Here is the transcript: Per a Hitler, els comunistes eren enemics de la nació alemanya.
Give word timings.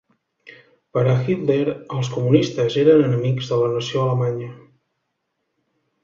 Per 0.97 1.01
a 1.09 1.17
Hitler, 1.25 1.73
els 1.97 2.09
comunistes 2.13 2.77
eren 2.83 3.03
enemics 3.09 3.51
de 3.51 3.59
la 3.59 3.67
nació 3.75 4.01
alemanya. 4.05 4.49